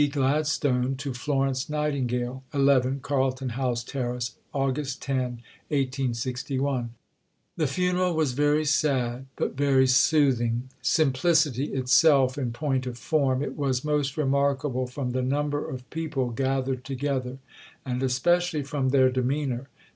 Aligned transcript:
Gladstone 0.11 0.95
to 0.95 1.13
Florence 1.13 1.69
Nightingale._) 1.69 2.41
11 2.55 3.01
CARLTON 3.01 3.49
HOUSE 3.49 3.83
TERRACE, 3.83 4.31
Aug. 4.51 4.97
10. 4.99 5.43
The 7.55 7.67
funeral 7.67 8.15
was 8.15 8.31
very 8.33 8.65
sad 8.65 9.27
but 9.35 9.55
very 9.55 9.85
soothing. 9.85 10.69
Simplicity 10.81 11.65
itself 11.75 12.35
in 12.39 12.51
point 12.51 12.87
of 12.87 12.97
form, 12.97 13.43
it 13.43 13.55
was 13.55 13.85
most 13.85 14.17
remarkable 14.17 14.87
from 14.87 15.11
the 15.11 15.21
number 15.21 15.63
of 15.69 15.87
people 15.91 16.31
gathered 16.31 16.83
together, 16.83 17.37
and 17.85 18.01
especially 18.01 18.63
from 18.63 18.89
their 18.89 19.11
demeanour. 19.11 19.69